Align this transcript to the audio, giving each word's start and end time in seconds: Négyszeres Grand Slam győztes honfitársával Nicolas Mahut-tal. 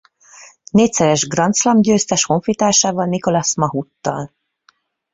Négyszeres 0.71 1.27
Grand 1.27 1.55
Slam 1.55 1.81
győztes 1.81 2.23
honfitársával 2.25 3.05
Nicolas 3.05 3.55
Mahut-tal. 3.55 4.33